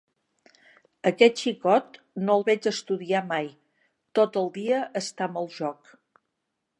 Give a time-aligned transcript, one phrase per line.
[1.09, 3.49] Aquest xicot, no el veig estudiar mai:
[4.21, 5.97] tot el dia està amb el joc.